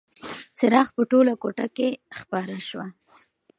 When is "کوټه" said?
1.41-1.67